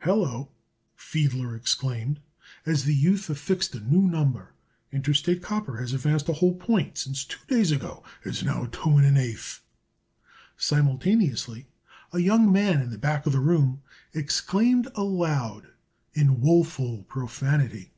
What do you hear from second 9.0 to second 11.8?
an eighth." Simultaneously,